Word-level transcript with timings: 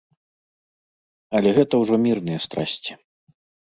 Але 1.41 1.49
гэта 1.61 1.73
ўжо 1.85 1.95
мірныя 2.09 2.39
страсці. 2.51 2.91